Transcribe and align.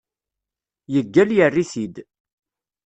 Yeggal 0.93 1.29
yerr-it-id. 1.37 1.95